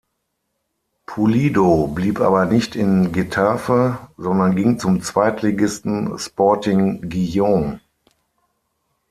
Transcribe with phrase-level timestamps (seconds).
[1.05, 7.79] Pulido blieb aber nicht in Getafe, sondern ging zum Zweitligisten Sporting Gijón.